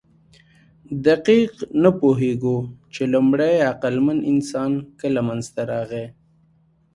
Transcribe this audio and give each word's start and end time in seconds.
دقیق 1.05 1.53
نه 1.83 1.89
پوهېږو، 1.99 2.57
چې 2.93 3.01
لومړی 3.13 3.53
عقلمن 3.71 4.19
انسان 4.31 4.71
کله 4.99 5.21
منځ 5.27 5.45
ته 5.55 5.61
راغی. 5.71 6.05